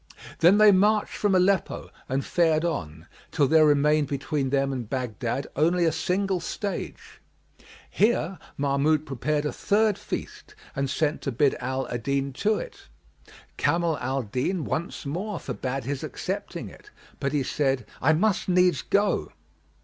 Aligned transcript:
Then 0.39 0.57
they 0.57 0.71
marched 0.71 1.13
from 1.15 1.35
Aleppo 1.35 1.91
and 2.09 2.25
fared 2.25 2.65
on, 2.65 3.05
till 3.31 3.47
there 3.47 3.67
remained 3.67 4.07
between 4.07 4.49
them 4.49 4.73
and 4.73 4.89
Baghdad 4.89 5.45
only 5.55 5.85
a 5.85 5.91
single 5.91 6.39
stage. 6.39 7.21
Here 7.87 8.39
Mahmud 8.57 9.05
prepared 9.05 9.45
a 9.45 9.53
third 9.53 9.99
feast 9.99 10.55
and 10.75 10.89
sent 10.89 11.21
to 11.21 11.31
bid 11.31 11.55
Ala 11.61 11.87
al 11.91 11.99
Din 11.99 12.33
to 12.33 12.55
it: 12.55 12.87
Kamal 13.57 13.99
al 13.99 14.23
Din 14.23 14.65
once 14.65 15.05
more 15.05 15.39
forbade 15.39 15.83
his 15.83 16.03
accepting 16.03 16.67
it, 16.67 16.89
but 17.19 17.31
he 17.31 17.43
said, 17.43 17.85
"I 18.01 18.11
must 18.13 18.49
needs 18.49 18.81
go." 18.81 19.31